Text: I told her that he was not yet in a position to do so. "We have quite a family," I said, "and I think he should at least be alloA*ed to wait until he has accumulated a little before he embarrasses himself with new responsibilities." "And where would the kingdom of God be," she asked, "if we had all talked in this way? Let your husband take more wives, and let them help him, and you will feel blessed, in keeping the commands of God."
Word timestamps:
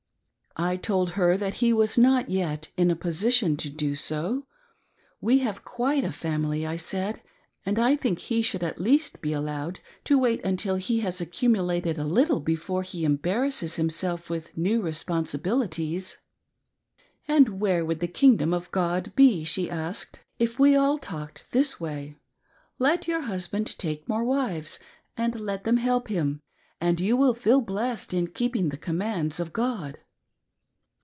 I 0.57 0.75
told 0.75 1.11
her 1.11 1.37
that 1.37 1.55
he 1.55 1.71
was 1.71 1.97
not 1.97 2.29
yet 2.29 2.71
in 2.75 2.91
a 2.91 2.95
position 2.95 3.55
to 3.55 3.69
do 3.69 3.95
so. 3.95 4.45
"We 5.21 5.37
have 5.39 5.63
quite 5.63 6.03
a 6.03 6.11
family," 6.11 6.67
I 6.67 6.75
said, 6.75 7.21
"and 7.65 7.79
I 7.79 7.95
think 7.95 8.19
he 8.19 8.41
should 8.41 8.61
at 8.61 8.79
least 8.79 9.21
be 9.21 9.31
alloA*ed 9.33 9.79
to 10.03 10.17
wait 10.19 10.43
until 10.43 10.75
he 10.75 10.99
has 10.99 11.21
accumulated 11.21 11.97
a 11.97 12.03
little 12.03 12.41
before 12.41 12.83
he 12.83 13.05
embarrasses 13.05 13.77
himself 13.77 14.29
with 14.29 14.57
new 14.57 14.81
responsibilities." 14.81 16.17
"And 17.29 17.61
where 17.61 17.85
would 17.85 18.01
the 18.01 18.09
kingdom 18.09 18.53
of 18.53 18.69
God 18.71 19.13
be," 19.15 19.45
she 19.45 19.69
asked, 19.69 20.19
"if 20.37 20.59
we 20.59 20.73
had 20.73 20.79
all 20.79 20.97
talked 20.97 21.39
in 21.39 21.45
this 21.59 21.79
way? 21.79 22.17
Let 22.77 23.07
your 23.07 23.21
husband 23.21 23.77
take 23.79 24.09
more 24.09 24.25
wives, 24.25 24.79
and 25.15 25.39
let 25.39 25.63
them 25.63 25.77
help 25.77 26.09
him, 26.09 26.41
and 26.81 26.99
you 26.99 27.15
will 27.15 27.33
feel 27.33 27.61
blessed, 27.61 28.13
in 28.13 28.27
keeping 28.27 28.67
the 28.67 28.75
commands 28.77 29.39
of 29.39 29.53
God." 29.53 29.97